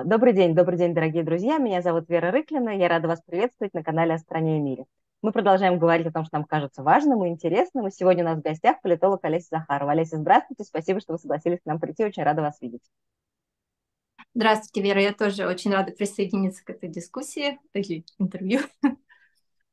[0.00, 1.58] А, добрый день, добрый день, дорогие друзья.
[1.58, 2.70] Меня зовут Вера Рыклина.
[2.70, 4.86] Я рада вас приветствовать на канале «О стране и мире».
[5.20, 7.86] Мы продолжаем говорить о том, что нам кажется важным и интересным.
[7.86, 9.92] И сегодня у нас в гостях политолог Олеся Захарова.
[9.92, 10.64] Олеся, здравствуйте.
[10.64, 12.04] Спасибо, что вы согласились к нам прийти.
[12.04, 12.82] Очень рада вас видеть.
[14.32, 15.02] Здравствуйте, Вера.
[15.02, 18.60] Я тоже очень рада присоединиться к этой дискуссии или интервью.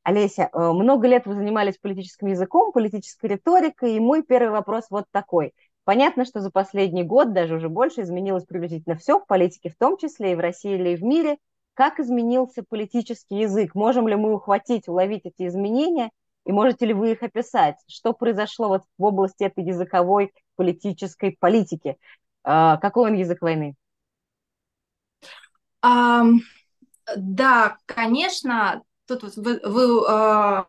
[0.02, 5.06] Олеся, э, много лет вы занимались политическим языком, политической риторикой, и мой первый вопрос вот
[5.10, 5.54] такой–
[5.88, 9.96] Понятно, что за последний год, даже уже больше, изменилось приблизительно все в политике, в том
[9.96, 11.38] числе и в России или и в мире.
[11.72, 13.74] Как изменился политический язык?
[13.74, 16.10] Можем ли мы ухватить, уловить эти изменения?
[16.44, 17.76] И можете ли вы их описать?
[17.86, 21.96] Что произошло вот в области этой языковой политической политики?
[22.44, 23.74] А, какой он язык войны?
[25.82, 26.40] Um,
[27.16, 28.82] да, конечно,
[29.16, 30.64] тут вы, вы э,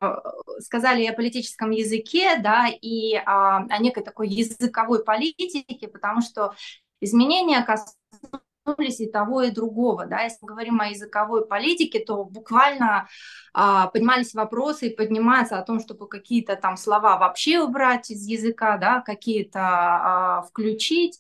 [0.60, 6.54] сказали о политическом языке, да, и э, о некой такой языковой политике, потому что
[7.02, 13.08] изменения коснулись и того, и другого, да, если мы говорим о языковой политике, то буквально
[13.54, 18.78] а, поднимались вопросы и поднимаются о том, чтобы какие-то там слова вообще убрать из языка,
[18.78, 21.20] да, какие-то а, включить,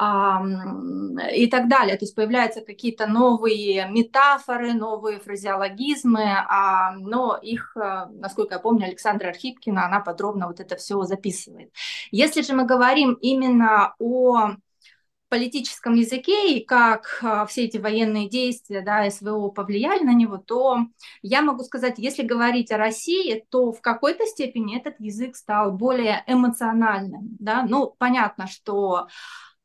[0.00, 1.96] и так далее.
[1.96, 8.86] То есть появляются какие-то новые метафоры, новые фразеологизмы, а, но их, э, насколько я помню,
[8.86, 11.72] Александра Архипкина, она подробно вот это все записывает.
[12.10, 14.52] Если же мы говорим именно о
[15.28, 20.78] политическом языке и как а, все эти военные действия да, СВО повлияли на него, то
[21.22, 26.24] я могу сказать, если говорить о России, то в какой-то степени этот язык стал более
[26.26, 27.36] эмоциональным.
[27.38, 27.64] Да?
[27.68, 29.06] Ну, понятно, что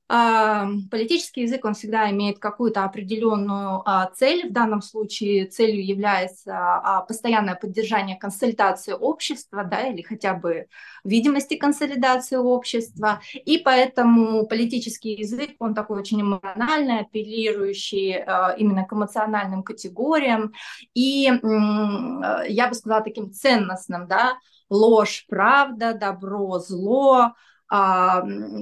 [0.08, 4.50] Политический язык, он всегда имеет какую-то определенную а, цель.
[4.50, 10.68] В данном случае целью является а, постоянное поддержание консолидации общества, да, или хотя бы
[11.04, 13.20] видимости консолидации общества.
[13.34, 20.54] И поэтому политический язык, он такой очень эмоциональный, апеллирующий а, именно к эмоциональным категориям.
[20.94, 24.38] И я бы сказала таким ценностным, да,
[24.70, 27.34] ложь, правда, добро, зло,
[27.78, 28.22] а,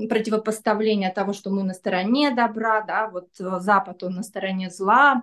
[0.09, 5.21] противопоставление того, что мы на стороне добра, да, вот э, Запад, он на стороне зла,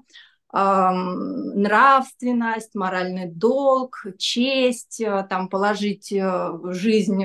[0.52, 7.24] а, нравственность, моральный долг, честь, э, там положить э, жизнь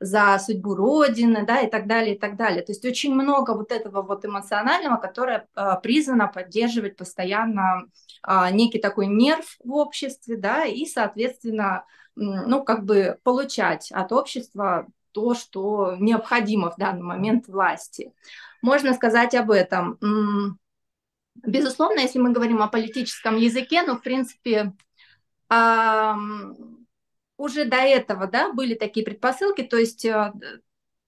[0.00, 2.62] за судьбу Родины, да, и так далее, и так далее.
[2.62, 7.84] То есть очень много вот этого вот эмоционального, которое а, призвано поддерживать постоянно
[8.24, 11.84] а, некий такой нерв в обществе, да, и, соответственно,
[12.16, 18.12] ну, как бы получать от общества то, что необходимо в данный момент власти.
[18.62, 19.98] Можно сказать об этом.
[21.34, 24.72] Безусловно, если мы говорим о политическом языке, ну, в принципе,
[27.36, 30.32] уже до этого да, были такие предпосылки, то есть э,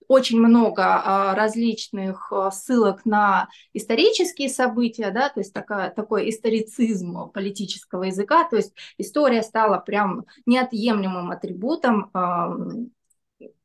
[0.07, 7.29] очень много а, различных а, ссылок на исторические события, да, то есть такая, такой историцизм
[7.31, 12.11] политического языка, то есть история стала прям неотъемлемым атрибутом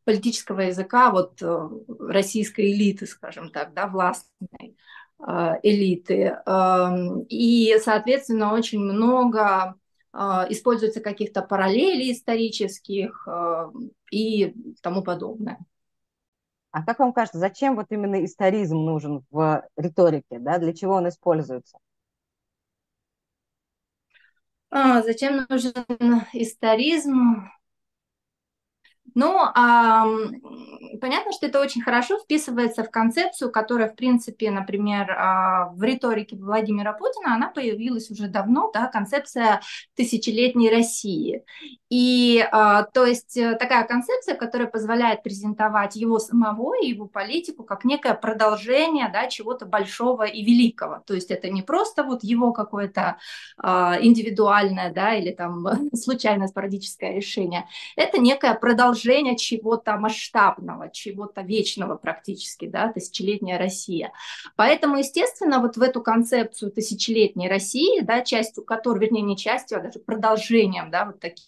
[0.04, 1.68] политического языка вот э,
[1.98, 4.76] российской элиты, скажем так, да, властной
[5.18, 6.38] э, элиты.
[6.46, 9.74] Эм, и, соответственно, очень много
[10.12, 10.18] э,
[10.50, 13.28] используется каких-то параллелей исторических
[14.10, 15.58] и тому подобное.
[16.72, 20.58] А как вам кажется, зачем вот именно историзм нужен в риторике, да?
[20.58, 21.78] Для чего он используется?
[24.70, 25.72] А, зачем нужен
[26.32, 27.50] историзм?
[29.14, 30.06] Ну, а,
[31.00, 36.36] понятно, что это очень хорошо вписывается в концепцию, которая, в принципе, например, а, в риторике
[36.36, 39.60] Владимира Путина, она появилась уже давно, да, концепция
[39.96, 41.44] тысячелетней России.
[41.88, 47.64] И, а, то есть, э, такая концепция, которая позволяет презентовать его самого и его политику
[47.64, 51.02] как некое продолжение, да, чего-то большого и великого.
[51.06, 53.18] То есть, это не просто вот его какое-то
[53.58, 57.66] индивидуальное, да, или там случайное спорадическое решение.
[57.96, 64.12] Это некое продолжение продолжение чего-то масштабного, чего-то вечного практически, да, тысячелетняя Россия.
[64.56, 69.82] Поэтому, естественно, вот в эту концепцию тысячелетней России, да, частью которой, вернее, не частью, а
[69.82, 71.46] даже продолжением, да, вот таких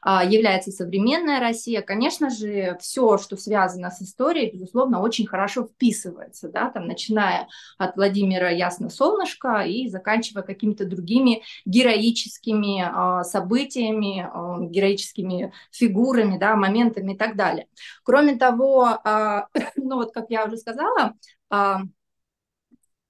[0.00, 6.48] а, является современная Россия, конечно же, все, что связано с историей, безусловно, очень хорошо вписывается,
[6.48, 7.48] да, там, начиная
[7.78, 16.56] от Владимира Ясно Солнышко и заканчивая какими-то другими героическими а, событиями, а, героическими фигурами, да,
[16.56, 17.66] моментами и так далее.
[18.02, 18.98] Кроме того,
[19.76, 21.14] ну вот, как я уже сказала,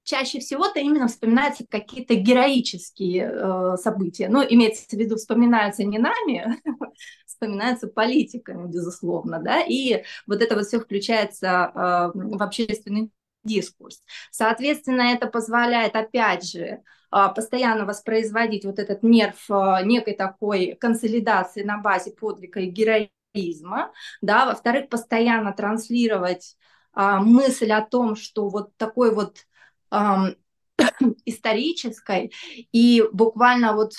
[0.08, 4.28] чаще всего-то именно вспоминаются какие-то героические э, события.
[4.28, 6.56] Ну, имеется в виду, вспоминаются не нами,
[7.26, 13.10] вспоминаются политиками, безусловно, да, и вот это вот все включается э, в общественный
[13.44, 14.02] дискурс.
[14.30, 21.62] Соответственно, это позволяет, опять же, а, постоянно воспроизводить вот этот нерв а, некой такой консолидации
[21.62, 26.56] на базе подвига и героизма, да, во-вторых, постоянно транслировать
[26.92, 29.46] а, мысль о том, что вот такой вот
[31.24, 32.32] исторической
[32.72, 33.92] и буквально вот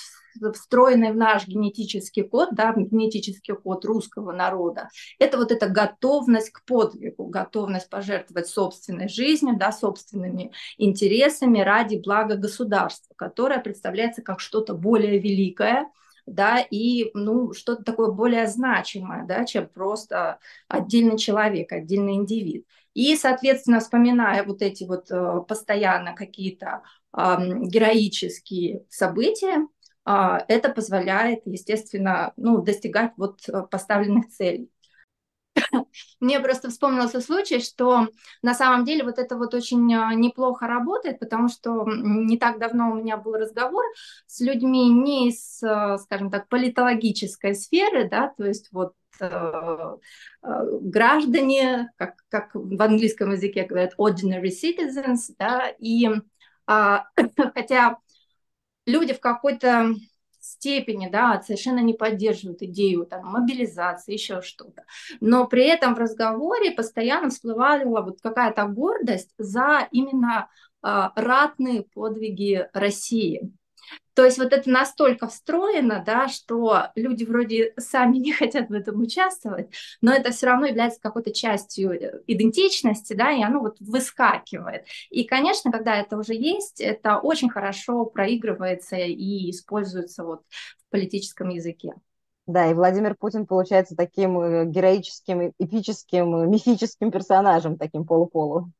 [0.53, 6.63] встроенный в наш генетический код, да, генетический код русского народа, это вот эта готовность к
[6.65, 14.74] подвигу, готовность пожертвовать собственной жизнью, да, собственными интересами ради блага государства, которое представляется как что-то
[14.74, 15.88] более великое,
[16.25, 22.65] да, и ну, что-то такое более значимое, да, чем просто отдельный человек, отдельный индивид.
[22.94, 29.68] И, соответственно, вспоминая вот эти вот э, постоянно какие-то героические события,
[30.06, 34.69] э, это позволяет, естественно, ну, достигать вот э, поставленных целей.
[36.19, 38.07] Мне просто вспомнился случай, что
[38.41, 42.91] на самом деле вот это вот очень э, неплохо работает, потому что не так давно
[42.91, 43.83] у меня был разговор
[44.27, 49.97] с людьми не из, э, скажем так, политологической сферы, да, то есть вот э,
[50.41, 56.09] граждане, как, как в английском языке говорят, ordinary citizens, да, и
[56.65, 57.06] а,
[57.56, 57.97] хотя
[58.85, 59.95] люди в какой-то
[60.50, 64.84] степени, да, совершенно не поддерживают идею там, мобилизации, еще что-то.
[65.19, 70.50] Но при этом в разговоре постоянно всплывала вот какая-то гордость за именно
[70.81, 73.51] а, ратные подвиги России.
[74.13, 79.01] То есть вот это настолько встроено, да, что люди вроде сами не хотят в этом
[79.01, 79.69] участвовать,
[80.01, 84.86] но это все равно является какой-то частью э, идентичности, да, и оно вот выскакивает.
[85.09, 90.42] И, конечно, когда это уже есть, это очень хорошо проигрывается и используется вот
[90.88, 91.94] в политическом языке.
[92.45, 98.71] Да, и Владимир Путин получается таким э, героическим, эпическим, мифическим персонажем, таким полуполу.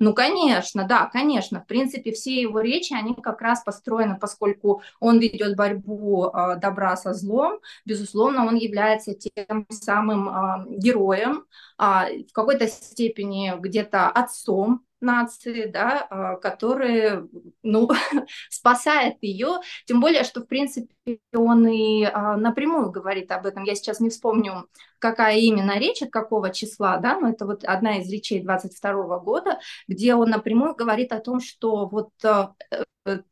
[0.00, 1.60] Ну, конечно, да, конечно.
[1.60, 6.96] В принципе, все его речи, они как раз построены, поскольку он ведет борьбу э, добра
[6.96, 11.44] со злом, безусловно, он является тем самым э, героем,
[11.78, 17.28] э, в какой-то степени где-то отцом нации, да, которые,
[17.62, 17.88] ну,
[18.50, 23.64] спасает ее, тем более, что, в принципе, он и а, напрямую говорит об этом.
[23.64, 24.68] Я сейчас не вспомню,
[24.98, 29.58] какая именно речь, от какого числа, да, но это вот одна из речей 22 года,
[29.86, 32.54] где он напрямую говорит о том, что вот а,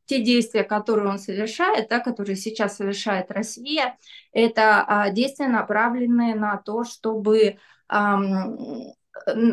[0.06, 3.98] те действия, которые он совершает, да, которые сейчас совершает Россия,
[4.32, 7.58] это действия, направленные на то, чтобы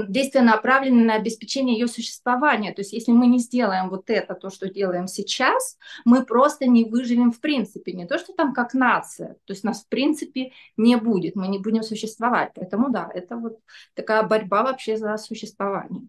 [0.07, 2.73] действия направлены на обеспечение ее существования.
[2.73, 6.85] То есть если мы не сделаем вот это, то, что делаем сейчас, мы просто не
[6.85, 7.93] выживем в принципе.
[7.93, 11.59] Не то, что там как нация, то есть нас в принципе не будет, мы не
[11.59, 12.51] будем существовать.
[12.55, 13.59] Поэтому да, это вот
[13.93, 16.07] такая борьба вообще за существование.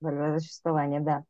[0.00, 1.24] Борьба за существование, да.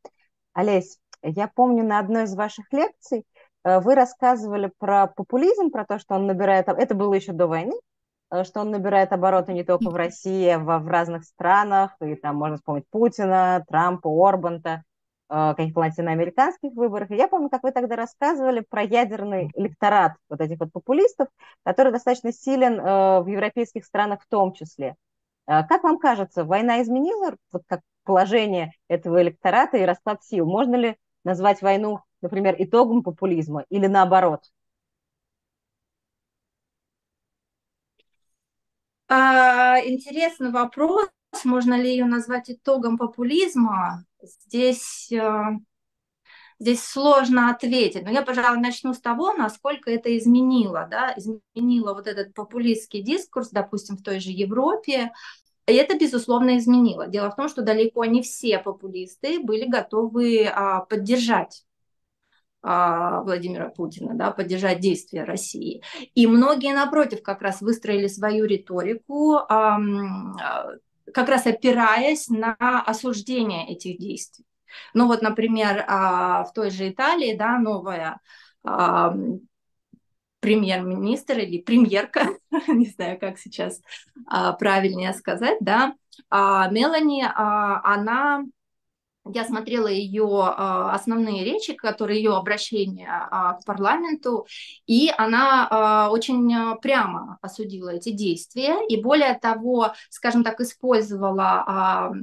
[0.53, 3.25] Олесь, я помню на одной из ваших лекций
[3.63, 6.67] э, вы рассказывали про популизм, про то, что он набирает...
[6.67, 7.73] Это было еще до войны,
[8.43, 12.57] что он набирает обороты не только в России, а в разных странах, и там можно
[12.57, 14.83] вспомнить Путина, Трампа, Орбанта,
[15.29, 17.11] э, каких-то латиноамериканских выборах.
[17.11, 21.27] И я помню, как вы тогда рассказывали про ядерный электорат вот этих вот популистов,
[21.63, 24.95] который достаточно силен э, в европейских странах в том числе.
[25.45, 30.45] Как вам кажется, война изменила вот как положение этого электората и расклад сил?
[30.45, 34.45] Можно ли назвать войну, например, итогом популизма или наоборот?
[39.07, 41.09] А, интересный вопрос.
[41.43, 44.05] Можно ли ее назвать итогом популизма?
[44.21, 45.51] Здесь, а,
[46.59, 48.03] здесь сложно ответить.
[48.03, 50.87] Но я, пожалуй, начну с того, насколько это изменило.
[50.89, 51.13] Да?
[51.17, 55.11] Изменило вот этот популистский дискурс, допустим, в той же Европе.
[55.67, 57.07] И это, безусловно, изменило.
[57.07, 61.63] Дело в том, что далеко не все популисты были готовы а, поддержать
[62.63, 65.83] Владимира Путина, да, поддержать действия России.
[66.15, 69.77] И многие, напротив, как раз выстроили свою риторику, а,
[71.13, 72.55] как раз опираясь на
[72.85, 74.45] осуждение этих действий.
[74.93, 78.19] Ну вот, например, а, в той же Италии, да, новая
[80.39, 82.29] премьер-министр или премьерка,
[82.69, 83.81] не знаю, как сейчас
[84.57, 85.95] правильнее сказать, да,
[86.31, 88.45] Мелани, она
[89.25, 94.45] я смотрела ее а, основные речи, которые ее обращения а, к парламенту,
[94.85, 102.13] и она а, очень прямо осудила эти действия, и более того, скажем так, использовала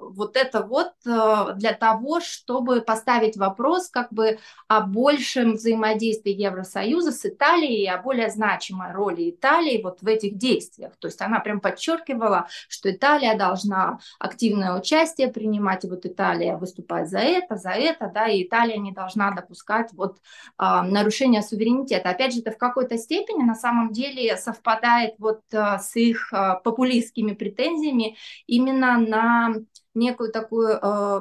[0.00, 4.38] вот это вот э, для того, чтобы поставить вопрос как бы
[4.68, 10.36] о большем взаимодействии Евросоюза с Италией и о более значимой роли Италии вот в этих
[10.36, 10.96] действиях.
[10.98, 17.08] То есть она прям подчеркивала, что Италия должна активное участие принимать, и вот Италия выступает
[17.08, 20.18] за это, за это, да, и Италия не должна допускать вот
[20.56, 22.10] а, нарушения суверенитета.
[22.10, 26.56] Опять же, это в какой-то степени на самом деле совпадает вот а, с их а,
[26.56, 28.16] популистскими претензиями
[28.46, 29.54] именно на
[29.94, 31.20] некую такую э,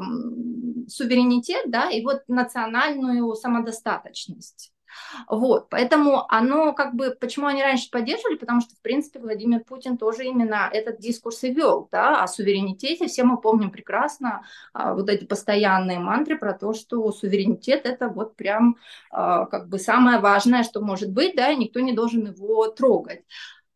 [0.88, 4.71] суверенитет, да, и вот национальную самодостаточность.
[5.27, 9.97] Вот, поэтому оно как бы, почему они раньше поддерживали, потому что, в принципе, Владимир Путин
[9.97, 15.09] тоже именно этот дискурс и вел, да, о суверенитете, все мы помним прекрасно а, вот
[15.09, 18.77] эти постоянные мантры про то, что суверенитет это вот прям
[19.12, 23.24] а, как бы самое важное, что может быть, да, и никто не должен его трогать.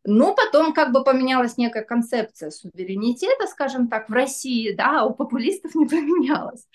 [0.04, 5.12] Но потом как бы поменялась некая концепция суверенитета, скажем так, в России, да, а у
[5.12, 6.66] популистов не поменялась.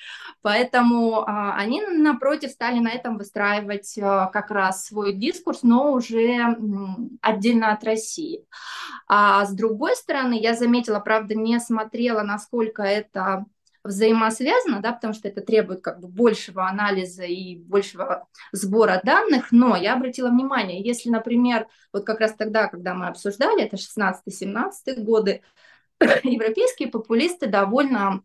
[0.44, 6.34] Поэтому а, они, напротив, стали на этом выстраивать а, как раз свой дискурс, но уже
[6.34, 8.46] м, отдельно от России.
[9.08, 13.46] А с другой стороны, я заметила, правда, не смотрела, насколько это
[13.86, 19.75] взаимосвязано, да, потому что это требует как бы большего анализа и большего сбора данных, но
[19.75, 25.42] я обратила внимание, если, например, вот как раз тогда, когда мы обсуждали, это 16-17 годы,
[26.24, 28.22] европейские популисты довольно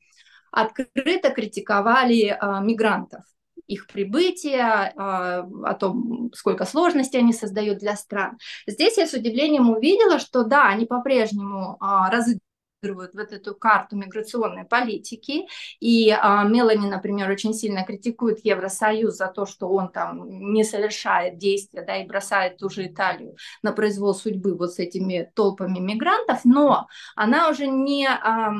[0.50, 3.22] открыто критиковали а, мигрантов,
[3.66, 8.38] их прибытие, а, о том, сколько сложностей они создают для стран.
[8.66, 12.49] Здесь я с удивлением увидела, что да, они по-прежнему а, разыгрывают
[12.82, 15.46] вот эту карту миграционной политики.
[15.80, 21.38] И а, Мелани, например, очень сильно критикует Евросоюз за то, что он там не совершает
[21.38, 26.44] действия, да, и бросает ту же Италию на произвол судьбы вот с этими толпами мигрантов,
[26.44, 28.06] но она уже не...
[28.08, 28.52] А,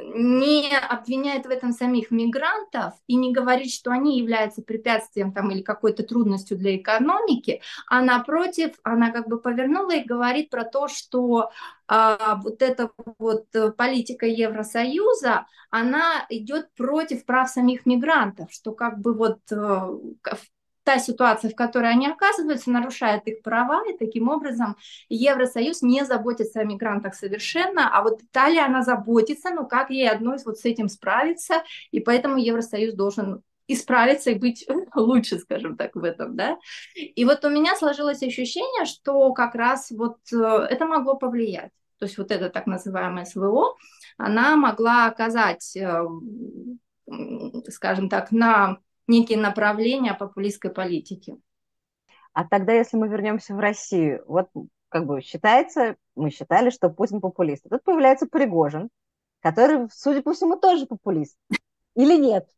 [0.00, 5.62] не обвиняет в этом самих мигрантов и не говорит, что они являются препятствием там, или
[5.62, 11.50] какой-то трудностью для экономики, а напротив, она как бы повернула и говорит про то, что
[11.88, 19.14] а, вот эта вот политика Евросоюза, она идет против прав самих мигрантов, что как бы
[19.14, 19.88] вот э,
[20.84, 24.76] та ситуация, в которой они оказываются, нарушает их права, и таким образом
[25.08, 30.38] Евросоюз не заботится о мигрантах совершенно, а вот Италия, она заботится, но как ей одной
[30.44, 36.04] вот с этим справиться, и поэтому Евросоюз должен исправиться и быть лучше, скажем так, в
[36.04, 36.58] этом, да.
[36.94, 40.36] И вот у меня сложилось ощущение, что как раз вот э,
[40.70, 41.70] это могло повлиять.
[41.98, 43.76] То есть вот это так называемое СВО,
[44.18, 46.02] она могла оказать, э,
[47.68, 48.78] скажем так, на
[49.12, 51.36] некие направления популистской политики.
[52.32, 54.48] А тогда, если мы вернемся в Россию, вот
[54.88, 57.64] как бы считается, мы считали, что Путин популист.
[57.68, 58.88] Тут появляется Пригожин,
[59.40, 61.36] который, судя по всему, тоже популист.
[61.94, 62.48] Или нет?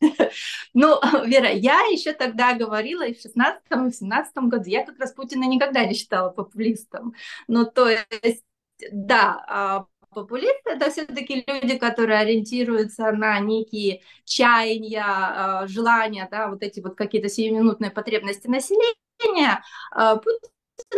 [0.74, 4.98] Ну, Вера, я еще тогда говорила и в 16 и в 17 году, я как
[4.98, 7.14] раз Путина никогда не считала популистом.
[7.46, 8.42] Ну, то есть,
[8.90, 16.62] да, а, популисты это все-таки люди, которые ориентируются на некие чаяния, а, желания, да, вот
[16.62, 19.62] эти вот какие-то сиюминутные потребности населения.
[19.90, 20.50] А, Путин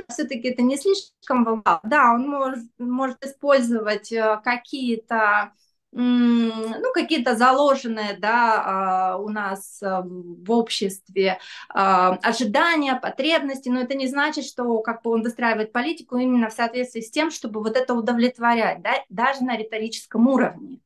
[0.09, 1.81] все-таки это не слишком волновало.
[1.85, 5.53] Да, он может, может использовать э, какие-то
[5.97, 13.95] ну, какие-то заложенные, да, а, у нас э, в обществе а, ожидания, потребности, но это
[13.95, 17.77] не значит, что как бы он выстраивает политику именно в соответствии с тем, чтобы вот
[17.77, 20.81] это удовлетворять, да, даже на риторическом уровне.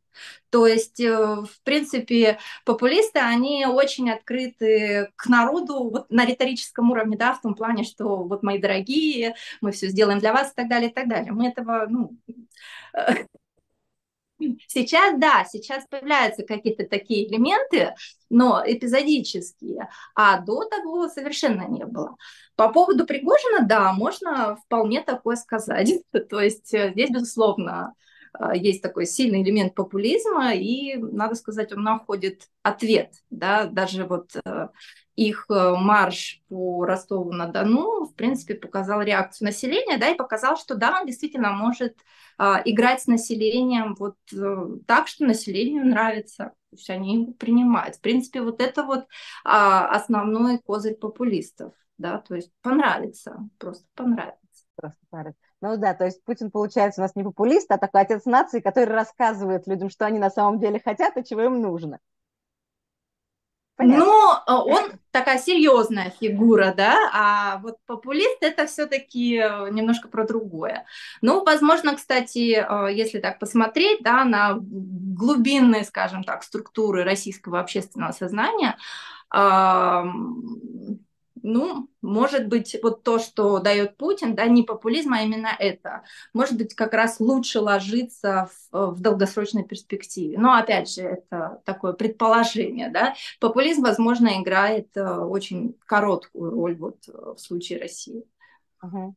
[0.51, 7.17] То есть, э, в принципе, популисты, они очень открыты к народу вот на риторическом уровне,
[7.17, 10.69] да, в том плане, что вот мои дорогие, мы все сделаем для вас и так
[10.69, 11.33] далее, и так далее.
[11.33, 12.17] Мы этого, ну,
[14.67, 17.95] Сейчас, да, сейчас появляются какие-то такие элементы,
[18.31, 22.17] но эпизодические, а до того совершенно не было.
[22.57, 25.93] По поводу Пригожина, да, можно вполне такое сказать.
[26.31, 27.95] То есть э, здесь, безусловно,
[28.55, 34.69] есть такой сильный элемент популизма, и, надо сказать, он находит ответ, да, даже вот э,
[35.17, 41.07] их марш по Ростову-на-Дону, в принципе, показал реакцию населения, да, и показал, что да, он
[41.07, 41.97] действительно может
[42.39, 46.53] а, играть с населением вот э, так, что населению нравится.
[46.71, 47.97] То есть они его принимают.
[47.97, 49.07] В принципе, вот это вот
[49.45, 51.75] а, основной козырь популистов.
[51.99, 54.39] Да, то есть понравится, просто понравится.
[54.77, 55.48] Просто понравится.
[55.61, 58.95] Ну да, то есть Путин, получается, у нас не популист, а такой отец нации, который
[58.95, 61.99] рассказывает людям, что они на самом деле хотят и чего им нужно.
[63.79, 64.05] Понятно.
[64.05, 70.27] Но э, он такая серьезная фигура, да, а вот популист это все-таки э, немножко про
[70.27, 70.85] другое.
[71.23, 78.11] Ну, возможно, кстати, э, если так посмотреть, да, на глубинные, скажем так, структуры российского общественного
[78.11, 78.77] сознания,
[81.49, 86.03] ну, может быть, вот то, что дает Путин, да, не популизм, а именно это,
[86.35, 90.39] может быть, как раз лучше ложиться в, в долгосрочной перспективе.
[90.39, 93.15] Но, опять же, это такое предположение, да.
[93.41, 98.25] Популизм, возможно, играет э, очень короткую роль вот э, в случае России.
[98.83, 99.15] Угу.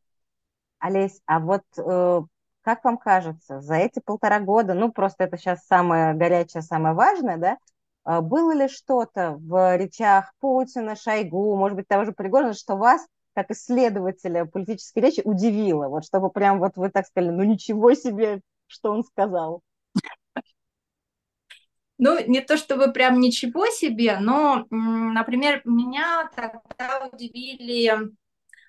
[0.80, 2.22] Олесь, а вот э,
[2.64, 7.38] как вам кажется, за эти полтора года, ну, просто это сейчас самое горячее, самое важное,
[7.38, 7.58] да,
[8.06, 13.06] было ли что-то в речах Путина, Шойгу, может быть, того же Пригожина, что вас,
[13.36, 15.88] как исследователя политической речи, удивило?
[15.88, 19.62] Вот чтобы прям вот вы так сказали, ну ничего себе, что он сказал.
[22.04, 27.94] Ну, не то чтобы прям ничего себе, но, например, меня тогда удивили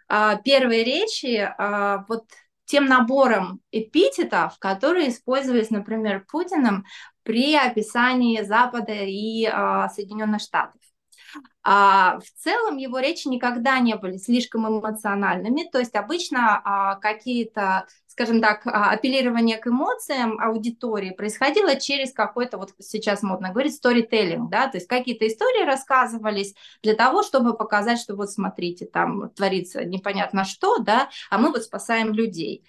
[0.07, 2.27] а, первые речи а, вот
[2.65, 6.85] тем набором эпитетов, которые использовались, например, Путиным
[7.23, 10.81] при описании Запада и а, Соединенных Штатов.
[11.63, 17.87] А, в целом его речи никогда не были слишком эмоциональными, то есть обычно а, какие-то,
[18.13, 24.49] скажем так, а, апеллирование к эмоциям аудитории происходило через какой-то, вот сейчас модно говорить, storytelling,
[24.51, 29.85] да, то есть какие-то истории рассказывались для того, чтобы показать, что вот смотрите, там творится
[29.85, 32.65] непонятно что, да, а мы вот спасаем людей.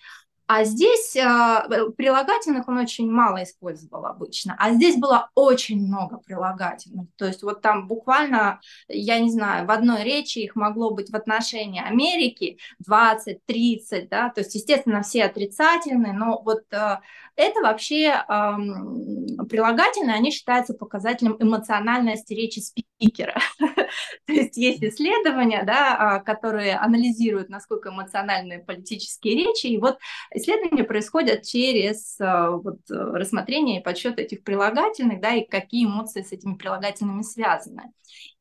[0.46, 7.08] А здесь э, прилагательных он очень мало использовал обычно, а здесь было очень много прилагательных.
[7.16, 8.60] То есть вот там буквально,
[8.90, 14.30] я не знаю, в одной речи их могло быть в отношении Америки 20, 30, да,
[14.30, 16.98] то есть, естественно, все отрицательные, но вот э,
[17.36, 23.40] это вообще э, прилагательные, они считаются показателем эмоциональности речи спикера.
[24.26, 29.98] То есть есть исследования, да, а, которые анализируют, насколько эмоциональны политические речи, и вот
[30.34, 36.32] исследования происходят через а, вот, рассмотрение и подсчет этих прилагательных, да, и какие эмоции с
[36.32, 37.92] этими прилагательными связаны.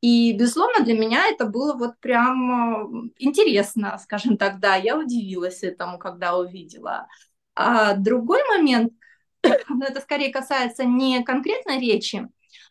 [0.00, 5.62] И, безусловно, для меня это было вот прям а, интересно, скажем так, да, я удивилась
[5.62, 7.06] этому, когда увидела.
[7.54, 8.92] А другой момент,
[9.42, 12.28] это скорее касается не конкретной речи,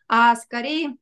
[0.07, 0.95] а скорее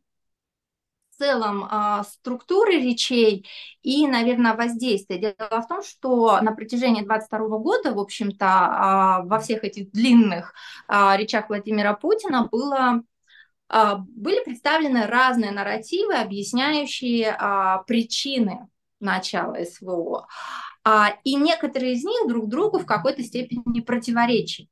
[1.19, 3.45] целом а, структуры речей
[3.83, 5.17] и, наверное, воздействия.
[5.19, 10.53] Дело в том, что на протяжении 22 года, в общем-то, а, во всех этих длинных
[10.87, 13.03] а, речах Владимира Путина было
[14.15, 17.37] были представлены разные нарративы, объясняющие
[17.85, 18.67] причины
[18.99, 20.27] начала СВО.
[21.23, 24.65] И некоторые из них друг другу в какой-то степени противоречат.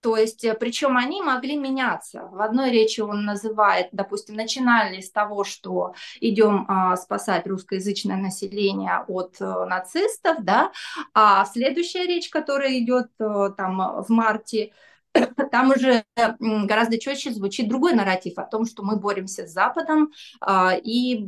[0.00, 2.28] То есть, э, причем они могли меняться.
[2.30, 9.04] В одной речи он называет, допустим, начинали с того, что идем а, спасать русскоязычное население
[9.08, 10.72] от а, нацистов, да,
[11.14, 14.72] а следующая речь, которая идет а, там в марте,
[15.50, 16.04] там уже
[16.38, 21.26] гораздо четче звучит другой нарратив о том, что мы боремся с Западом а, и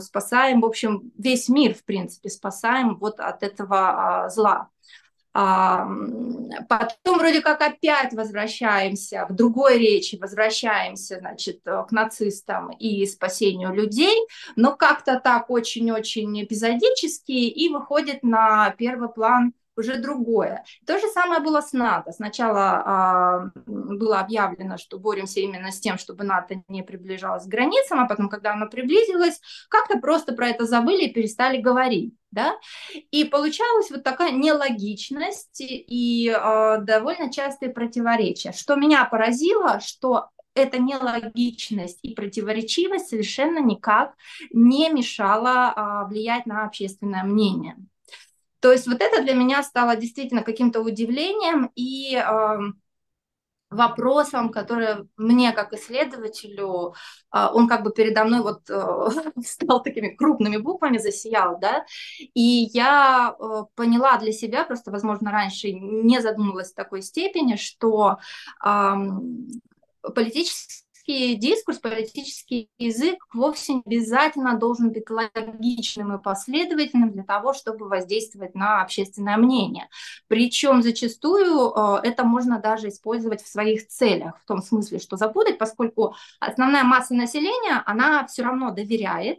[0.00, 4.68] спасаем, в общем, весь мир, в принципе, спасаем вот от этого а, зла.
[5.32, 14.16] Потом вроде как опять возвращаемся в другой речи, возвращаемся, значит, к нацистам и спасению людей,
[14.56, 20.64] но как-то так очень-очень эпизодически и выходит на первый план уже другое.
[20.86, 22.12] То же самое было с НАТО.
[22.12, 28.00] Сначала а, было объявлено, что боремся именно с тем, чтобы НАТО не приближалось к границам,
[28.00, 32.14] а потом, когда оно приблизилось, как-то просто про это забыли и перестали говорить.
[32.30, 32.56] Да?
[33.10, 38.52] И получалась вот такая нелогичность и э, довольно частые противоречия.
[38.52, 44.14] Что меня поразило, что эта нелогичность и противоречивость совершенно никак
[44.50, 47.76] не мешала а, влиять на общественное мнение.
[48.60, 52.58] То есть вот это для меня стало действительно каким-то удивлением и э,
[53.70, 56.94] вопросом, который мне как исследователю,
[57.34, 59.08] э, он как бы передо мной вот э,
[59.44, 61.84] стал такими крупными буквами, засиял, да,
[62.18, 68.18] и я э, поняла для себя, просто, возможно, раньше не задумывалась в такой степени, что
[68.64, 68.94] э,
[70.14, 77.54] политический политический дискурс, политический язык вовсе не обязательно должен быть логичным и последовательным для того,
[77.54, 79.88] чтобы воздействовать на общественное мнение.
[80.28, 85.58] Причем зачастую э, это можно даже использовать в своих целях, в том смысле, что запутать,
[85.58, 89.38] поскольку основная масса населения, она все равно доверяет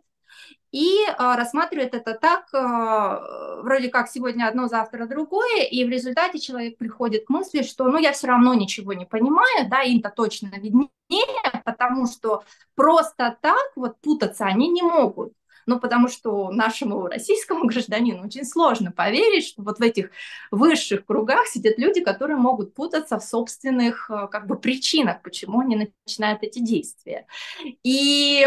[0.72, 6.40] и а, рассматривает это так, а, вроде как сегодня одно, завтра другое, и в результате
[6.40, 10.48] человек приходит к мысли, что ну я все равно ничего не понимаю, да, им-то точно
[10.58, 10.90] виднее,
[11.66, 12.44] потому что
[12.76, 15.34] просто так вот путаться они не могут
[15.70, 20.10] ну, потому что нашему российскому гражданину очень сложно поверить, что вот в этих
[20.50, 25.92] высших кругах сидят люди, которые могут путаться в собственных э, как бы причинах, почему они
[26.06, 27.28] начинают эти действия.
[27.84, 28.44] И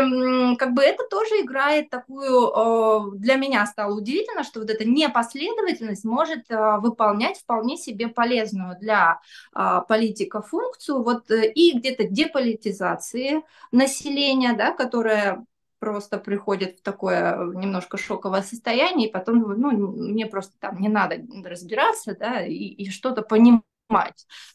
[0.58, 6.50] как бы это тоже играет такую, для меня стало удивительно, что вот эта непоследовательность может
[6.50, 9.20] э, выполнять вполне себе полезную для
[9.52, 15.44] политика функцию вот э, и где-то деполитизации населения, да, которая
[15.82, 20.88] просто приходит в такое э, немножко шоковое состояние, и потом, ну, мне просто там не
[20.88, 23.64] надо разбираться, да, и, и что-то понимать.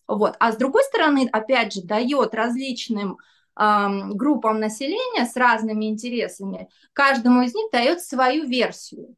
[0.08, 0.38] Вот.
[0.40, 3.18] А с другой стороны, опять же, дает различным
[3.56, 9.16] группам населения с разными интересами, каждому из них дает свою версию.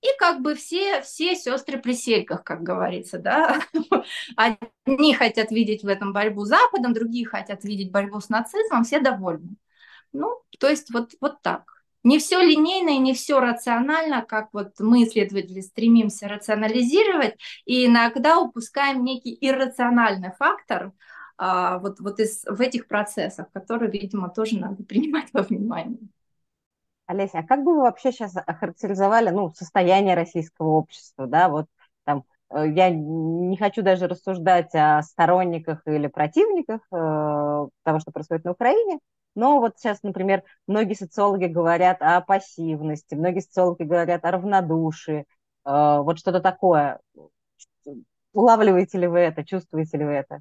[0.00, 3.60] И как бы все, все сестры при сельках, как говорится, да.
[4.36, 8.98] Одни хотят видеть в этом борьбу с Западом, другие хотят видеть борьбу с нацизмом, все
[8.98, 9.56] довольны.
[10.14, 11.64] Ну, то есть вот, вот так.
[12.04, 18.38] Не все линейно и не все рационально, как вот мы, исследователи, стремимся рационализировать, и иногда
[18.38, 20.92] упускаем некий иррациональный фактор
[21.36, 25.98] а, вот, вот из, в этих процессах, которые, видимо, тоже надо принимать во внимание.
[27.06, 31.26] Олеся, а как бы вы вообще сейчас охарактеризовали ну, состояние российского общества?
[31.26, 31.48] Да?
[31.48, 31.66] Вот,
[32.04, 32.24] там,
[32.56, 36.94] я не хочу даже рассуждать о сторонниках или противниках э,
[37.82, 39.00] того, что происходит на Украине,
[39.34, 45.24] но вот сейчас, например, многие социологи говорят о пассивности, многие социологи говорят о равнодушии, э,
[45.64, 47.00] вот что-то такое.
[48.32, 50.40] Улавливаете ли вы это, чувствуете ли вы это?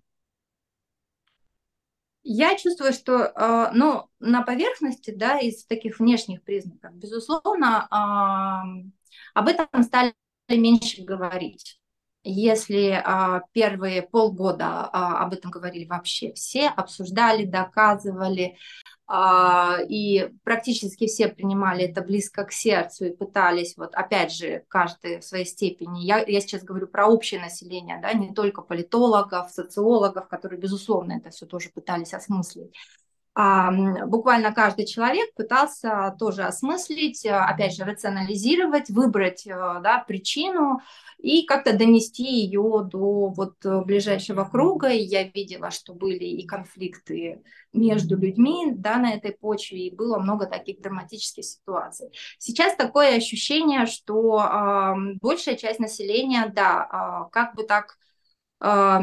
[2.23, 8.89] Я чувствую, что, э, ну, на поверхности, да, из таких внешних признаков, безусловно, э,
[9.33, 10.13] об этом стали
[10.47, 11.79] меньше говорить.
[12.23, 18.55] Если а, первые полгода а, об этом говорили вообще все, обсуждали, доказывали,
[19.05, 25.19] а, и практически все принимали это близко к сердцу и пытались, вот опять же, каждый
[25.19, 30.29] в своей степени, я, я сейчас говорю про общее население, да, не только политологов, социологов,
[30.29, 32.73] которые, безусловно, это все тоже пытались осмыслить,
[33.35, 40.81] буквально каждый человек пытался тоже осмыслить, опять же, рационализировать, выбрать да, причину,
[41.23, 44.89] и как-то донести ее до вот э, ближайшего круга.
[44.89, 47.41] И я видела, что были и конфликты
[47.71, 52.09] между людьми да, на этой почве, и было много таких драматических ситуаций.
[52.39, 57.97] Сейчас такое ощущение, что э, большая часть населения, да, э, как бы так
[58.59, 58.99] э,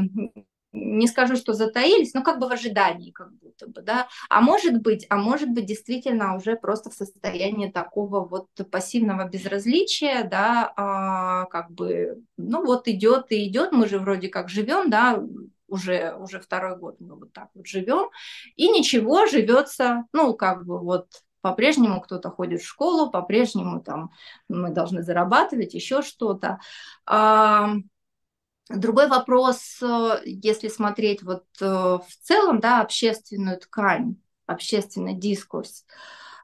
[0.73, 4.09] не скажу, что затаились, но как бы в ожидании, как будто бы, да.
[4.29, 10.25] А может быть, а может быть, действительно уже просто в состоянии такого вот пассивного безразличия,
[10.25, 15.23] да, а, как бы, ну вот идет и идет, мы же вроде как живем, да,
[15.69, 18.11] уже, уже второй год мы вот так вот живем,
[18.57, 21.07] и ничего, живется, ну, как бы вот
[21.41, 24.11] по-прежнему кто-то ходит в школу, по-прежнему там
[24.49, 26.61] мы должны зарабатывать, еще что-то.
[28.71, 35.85] Другой вопрос, э, если смотреть вот э, в целом, да, общественную ткань, общественный дискурс.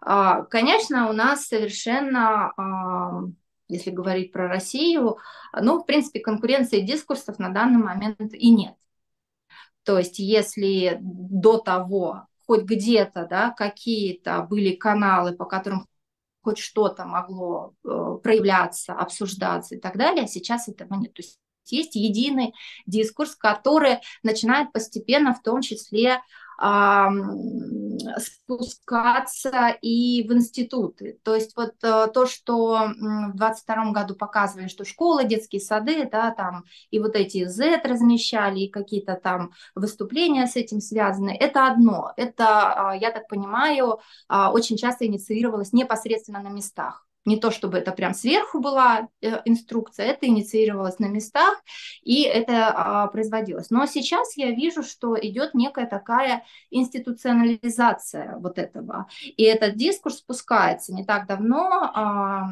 [0.01, 3.23] А, конечно, у нас совершенно, а,
[3.69, 5.19] если говорить про Россию,
[5.53, 8.75] ну, в принципе, конкуренции дискурсов на данный момент и нет.
[9.85, 15.87] То есть, если до того хоть где-то, да, какие-то были каналы, по которым
[16.43, 21.13] хоть что-то могло э, проявляться, обсуждаться и так далее, сейчас этого нет.
[21.13, 21.41] То есть
[21.73, 22.55] есть единый
[22.87, 26.21] дискурс, который начинает постепенно в том числе
[28.19, 31.19] спускаться и в институты.
[31.23, 36.31] То есть вот э, то, что в 22 году показывали, что школы, детские сады, да,
[36.31, 42.15] там и вот эти Z размещали, и какие-то там выступления с этим связаны, это одно.
[42.17, 47.79] Это, а, я так понимаю, а, очень часто инициировалось непосредственно на местах не то чтобы
[47.79, 51.63] это прям сверху была э, инструкция, это инициировалось на местах,
[52.03, 53.71] и это а, производилось.
[53.71, 60.95] Но сейчас я вижу, что идет некая такая институционализация вот этого, и этот дискурс спускается.
[60.95, 62.45] Не так давно а,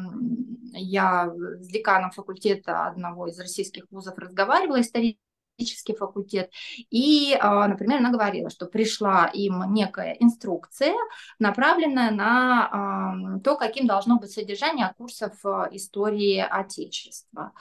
[0.73, 5.24] я с деканом факультета одного из российских вузов разговаривала, исторически,
[5.57, 6.51] юридический факультет.
[6.89, 10.93] И, а, например, она говорила, что пришла им некая инструкция,
[11.39, 17.53] направленная на то, каким должно быть содержание курсов а, истории Отечества.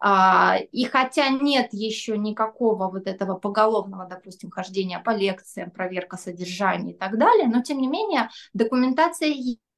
[0.00, 6.92] А, и хотя нет еще никакого вот этого поголовного, допустим, хождения по лекциям, проверка содержания
[6.92, 9.28] и так далее, но тем не менее документация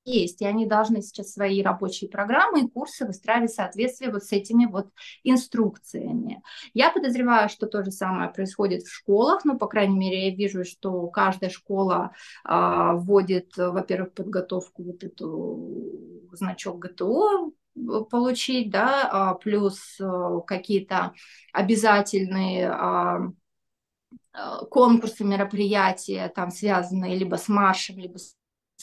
[0.04, 4.32] есть, и они должны сейчас свои рабочие программы и курсы выстраивать в соответствии вот с
[4.32, 4.88] этими вот
[5.24, 6.42] инструкциями.
[6.74, 10.64] Я подозреваю, что то же самое происходит в школах, ну, по крайней мере, я вижу,
[10.64, 12.12] что каждая школа
[12.44, 17.52] а, вводит, во-первых, подготовку вот эту значок ГТО,
[18.10, 21.12] получить, да, а, плюс а, какие-то
[21.52, 23.32] обязательные а,
[24.70, 28.34] конкурсы, мероприятия, там связанные либо с маршем, либо с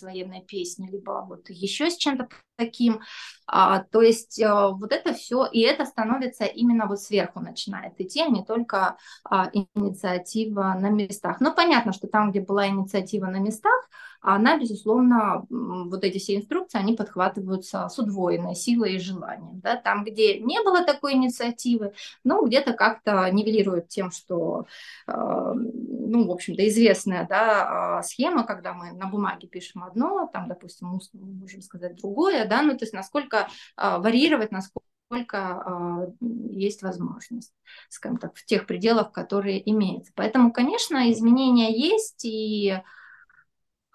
[0.02, 3.02] военной песни, либо вот еще с чем-то таким.
[3.50, 8.22] А, то есть а, вот это все, и это становится именно вот сверху начинает идти,
[8.22, 11.40] а не только а, инициатива на местах.
[11.40, 13.90] Но понятно, что там, где была инициатива на местах,
[14.20, 19.62] она, безусловно, вот эти все инструкции, они подхватываются с удвоенной силой и желанием.
[19.62, 19.78] Да?
[19.78, 21.94] Там, где не было такой инициативы,
[22.24, 24.66] ну, где-то как-то нивелируют тем, что,
[25.06, 31.00] ну, в общем-то, известная да, схема, когда мы на бумаге пишем одно, там, допустим, мы
[31.14, 34.84] можем сказать другое, да, ну, то есть насколько а, варьировать, насколько
[35.32, 37.54] а, есть возможность,
[37.90, 40.12] скажем так, в тех пределах, которые имеются.
[40.16, 42.82] Поэтому, конечно, изменения есть, и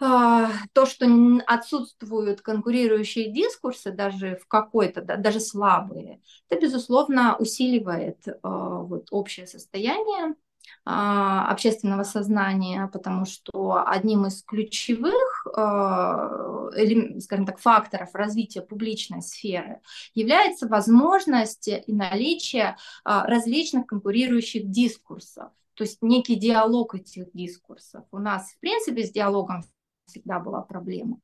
[0.00, 1.06] а, то, что
[1.46, 10.34] отсутствуют конкурирующие дискурсы, даже в какой-то, да, даже слабые, это, безусловно, усиливает вот, общее состояние
[10.84, 19.80] общественного сознания, потому что одним из ключевых, скажем так, факторов развития публичной сферы
[20.14, 28.04] является возможность и наличие а, различных конкурирующих дискурсов, то есть некий диалог этих дискурсов.
[28.10, 29.62] У нас, в принципе, с диалогом
[30.06, 31.18] всегда была проблема.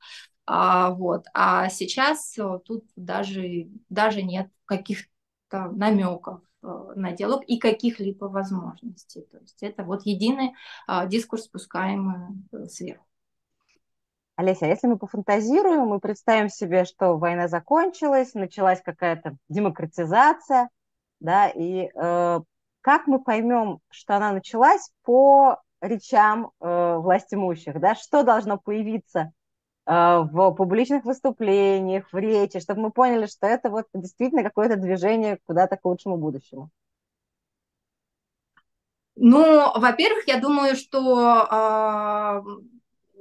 [0.46, 1.26] А, вот.
[1.34, 9.22] а сейчас тут даже, даже нет каких-то намеков Э, на диалог и каких-либо возможностей.
[9.30, 10.54] То есть это вот единый
[10.86, 13.04] а, дискурс, спускаемый э, сверху.
[14.38, 20.70] Олеся, а если мы пофантазируем, мы представим себе, что война закончилась, началась какая-то демократизация,
[21.20, 22.40] да, и э,
[22.81, 29.33] как мы поймем, что она началась по речам э, власть имущих, да, что должно появиться
[29.88, 35.38] Э, в публичных выступлениях, в речи, чтобы мы поняли, что это вот действительно какое-то движение
[35.46, 36.68] куда-то к лучшему будущему?
[39.16, 42.42] Ну, во-первых, я думаю, что э,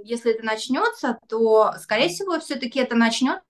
[0.04, 3.44] если это начнется, то, скорее всего, все-таки это начнется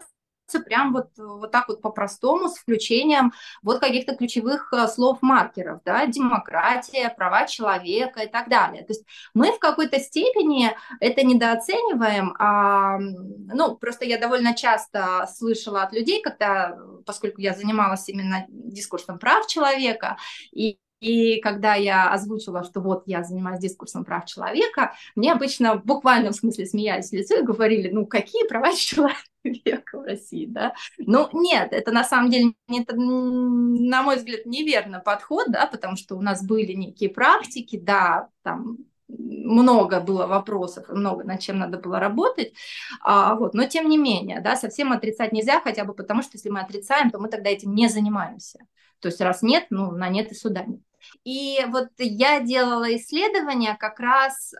[0.65, 7.13] прям вот, вот так вот по-простому, с включением вот каких-то ключевых э, слов-маркеров, да, демократия,
[7.15, 8.83] права человека и так далее.
[8.83, 15.83] То есть мы в какой-то степени это недооцениваем, а, ну, просто я довольно часто слышала
[15.83, 20.17] от людей, когда, поскольку я занималась именно дискурсом прав человека,
[20.53, 25.85] и и когда я озвучила, что вот я занимаюсь дискурсом прав человека, мне обычно в
[25.85, 30.73] буквальном смысле смеялись в лицо и говорили, ну какие права человека в России, да?
[30.97, 36.15] Ну нет, это на самом деле, это, на мой взгляд, неверно подход, да, потому что
[36.15, 41.99] у нас были некие практики, да, там много было вопросов, много над чем надо было
[41.99, 42.53] работать,
[43.01, 46.49] а, вот, но тем не менее, да, совсем отрицать нельзя, хотя бы потому, что если
[46.49, 48.59] мы отрицаем, то мы тогда этим не занимаемся.
[48.99, 50.81] То есть раз нет, ну, на нет и суда нет.
[51.23, 54.57] И вот я делала исследование как раз э,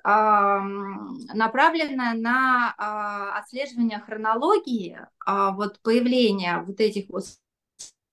[1.34, 7.26] направленное на э, отслеживание хронологии э, вот появления вот этих вот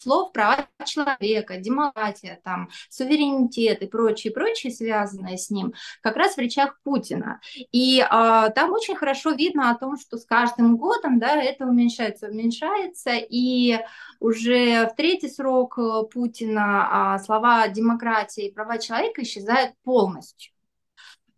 [0.05, 6.38] слов права человека, демократия, там, суверенитет и прочее, прочее, связанное с ним, как раз в
[6.38, 7.40] речах Путина.
[7.73, 12.29] И а, там очень хорошо видно о том, что с каждым годом да, это уменьшается,
[12.29, 13.79] уменьшается, и
[14.21, 20.54] уже в третий срок э, Путина а, слова демократия и права человека исчезают полностью.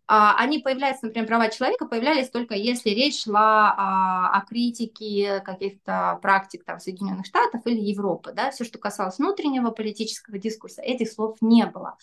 [0.07, 6.17] А, они появляются, например, права человека появлялись только если речь шла о, о критике каких-то
[6.21, 8.31] практик там, Соединенных Штатов или Европы.
[8.33, 8.51] Да?
[8.51, 11.97] Все, что касалось внутреннего политического дискурса, этих слов не было.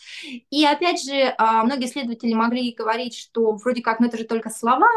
[0.50, 4.50] И опять же, а, многие исследователи могли говорить, что вроде как, ну это же только
[4.50, 4.90] слова,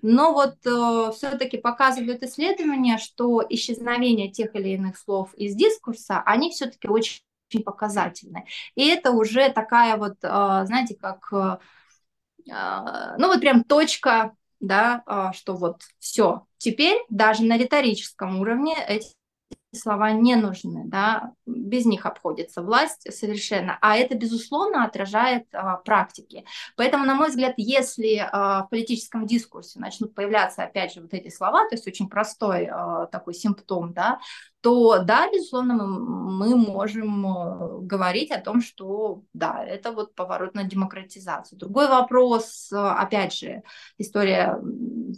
[0.00, 6.50] но вот э, все-таки показывают исследования, что исчезновение тех или иных слов из дискурса, они
[6.50, 7.20] все-таки очень
[7.64, 8.46] показательны.
[8.74, 10.28] И это уже такая вот, э,
[10.64, 11.58] знаете, как э, а,
[12.46, 16.46] ну вот прям точка, да, а, что вот все.
[16.58, 19.12] Теперь даже на риторическом уровне эти
[19.72, 26.44] слова не нужны, да, без них обходится власть совершенно, а это, безусловно, отражает а, практики.
[26.76, 31.28] Поэтому, на мой взгляд, если а, в политическом дискурсе начнут появляться, опять же, вот эти
[31.28, 34.18] слова, то есть очень простой а, такой симптом, да,
[34.60, 40.54] то да, безусловно, мы, мы можем э, говорить о том, что да, это вот поворот
[40.54, 41.58] на демократизацию.
[41.58, 43.62] Другой вопрос, опять же,
[43.98, 44.58] история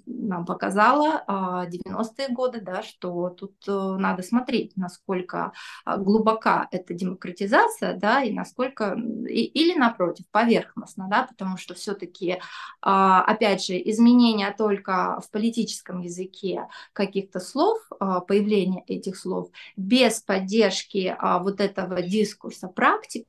[0.06, 5.52] нам показала 90-е годы, да, что тут э, надо смотреть, насколько
[5.84, 8.96] а, глубока эта демократизация, да, и насколько,
[9.28, 12.40] и, или напротив, поверхностно, да, потому что все-таки,
[12.82, 19.27] а, опять же, изменения только в политическом языке каких-то слов, а, появление этих слов,
[19.76, 23.26] без поддержки вот этого дискурса практик,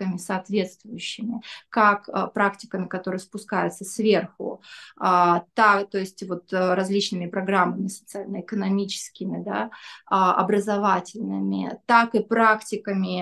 [0.00, 4.60] практиками соответствующими, как а, практиками, которые спускаются сверху,
[4.96, 9.70] а, та, то есть вот э, различными программами социально-экономическими, да,
[10.06, 13.20] а, образовательными, так и практиками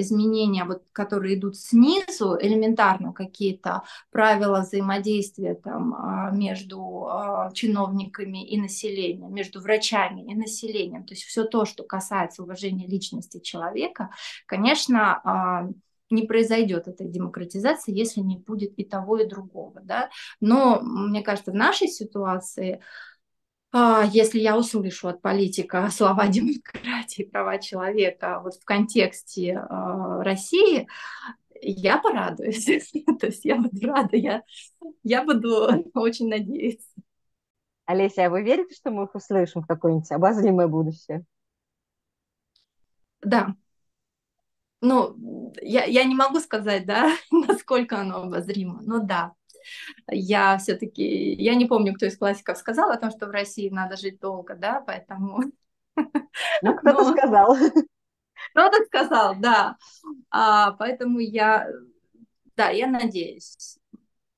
[0.00, 7.08] изменения, вот, которые идут снизу, элементарно какие-то правила взаимодействия там, между
[7.54, 13.40] чиновниками и населением, между врачами и населением, то есть все то, что касается уважения личности
[13.40, 14.10] человека,
[14.46, 15.72] конечно,
[16.10, 19.80] не произойдет этой демократизации, если не будет и того, и другого.
[19.82, 20.10] Да?
[20.40, 22.80] Но мне кажется, в нашей ситуации
[23.72, 30.88] а, если я услышу от политика слова демократии, права человека вот в контексте э, России,
[31.62, 32.64] я порадуюсь.
[33.20, 34.42] То есть я буду рада, я,
[35.02, 36.88] я буду очень надеяться.
[37.86, 41.24] Олеся, а вы верите, что мы их услышим в какое-нибудь обозримое будущее?
[43.20, 43.54] Да,
[44.80, 49.34] ну, я, я не могу сказать, да, насколько оно обозримо, но да,
[50.08, 53.96] я все-таки, я не помню, кто из классиков сказал о том, что в России надо
[53.96, 55.42] жить долго, да, поэтому...
[56.62, 57.12] Ну, кто-то но...
[57.12, 57.56] сказал.
[58.52, 59.76] Кто-то сказал, да.
[60.30, 61.68] А, поэтому я,
[62.56, 63.78] да, я надеюсь.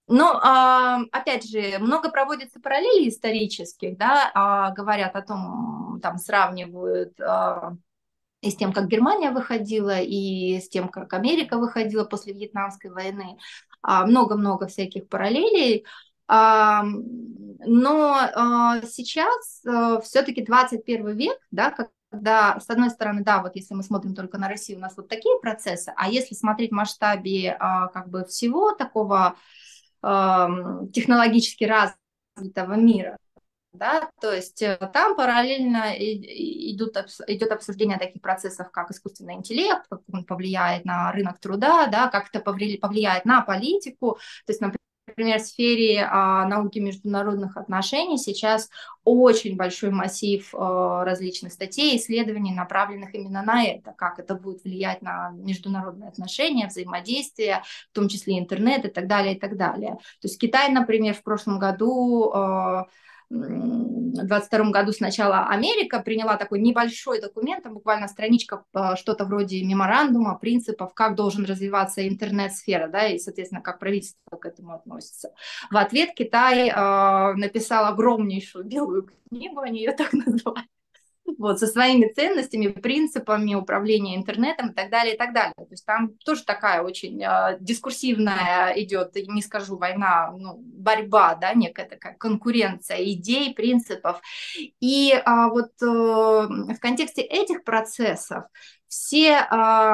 [0.08, 7.18] Но, а, опять же, много проводится параллелей исторических, да, а, говорят о том, там сравнивают
[7.20, 7.76] а,
[8.42, 13.38] и с тем, как Германия выходила, и с тем, как Америка выходила после Вьетнамской войны.
[13.82, 15.86] А, много-много всяких параллелей.
[16.26, 19.62] А, но а, сейчас
[20.04, 21.70] все-таки 21 век, да,
[22.10, 25.08] когда, с одной стороны, да, вот если мы смотрим только на Россию, у нас вот
[25.08, 29.36] такие процессы, а если смотреть в масштабе как бы всего такого
[30.02, 33.16] технологически развитого мира,
[33.72, 40.00] да, то есть э, там параллельно идут, идет обсуждение таких процессов, как искусственный интеллект, как
[40.12, 44.78] он повлияет на рынок труда, да, как это повлияет на политику, то есть, например,
[45.38, 48.70] в сфере а, науки международных отношений сейчас
[49.04, 55.02] очень большой массив а, различных статей, исследований, направленных именно на это, как это будет влиять
[55.02, 59.92] на международные отношения, взаимодействие, в том числе интернет и так далее, и так далее.
[60.20, 62.86] То есть Китай, например, в прошлом году а,
[63.32, 70.38] 2022 году сначала Америка приняла такой небольшой документ, там буквально страничка, а, что-то вроде меморандума,
[70.38, 75.30] принципов, как должен развиваться интернет-сфера, да, и, соответственно, как правительство к этому относится.
[75.70, 80.68] В ответ Китай э, написал огромнейшую белую книгу, они ее так называют,
[81.38, 85.54] вот, со своими ценностями, принципами управления интернетом и так далее, и так далее.
[85.56, 91.54] То есть там тоже такая очень э, дискурсивная идет, не скажу война, ну, борьба, да,
[91.54, 94.20] некая такая конкуренция идей, принципов.
[94.80, 98.44] И э, вот э, в контексте этих процессов
[98.92, 99.46] все э,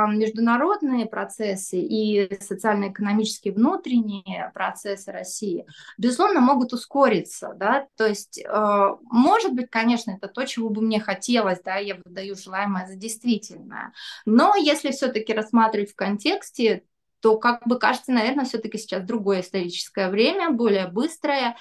[0.09, 5.67] международные процессы и социально-экономические внутренние процессы России,
[5.99, 10.99] безусловно, могут ускориться, да, то есть, э, может быть, конечно, это то, чего бы мне
[10.99, 13.93] хотелось, да, я выдаю желаемое за действительное,
[14.27, 16.83] но если все-таки рассматривать в контексте,
[17.21, 21.57] то, как бы кажется, наверное, все-таки сейчас другое историческое время, более быстрое,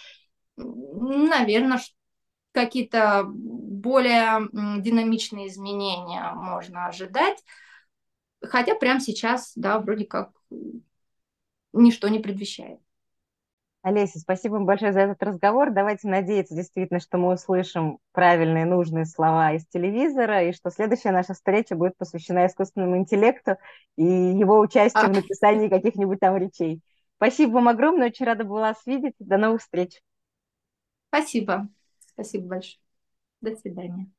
[0.56, 1.78] наверное,
[2.58, 4.50] какие-то более
[4.82, 7.38] динамичные изменения можно ожидать.
[8.42, 10.32] Хотя прямо сейчас, да, вроде как
[11.74, 12.80] ничто не предвещает.
[13.84, 15.72] Олеся, спасибо вам большое за этот разговор.
[15.72, 21.36] Давайте надеяться действительно, что мы услышим правильные, нужные слова из телевизора, и что следующая наша
[21.36, 23.56] встреча будет посвящена искусственному интеллекту
[23.96, 25.08] и его участию а...
[25.08, 26.82] в написании каких-нибудь там речей.
[27.18, 29.14] Спасибо вам огромное, очень рада была вас видеть.
[29.20, 30.02] До новых встреч.
[31.10, 31.70] Спасибо.
[32.18, 32.82] Спасибо большое.
[33.42, 34.12] До свидания.